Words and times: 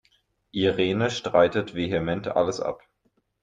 Irene 0.51 1.11
streitet 1.11 1.75
vehement 1.75 2.27
alles 2.35 2.59
ab. 2.59 2.81